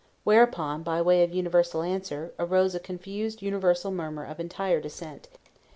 [0.23, 5.27] Whereupon, by way of universal answer, arose a confused universal murmur of entire dissent.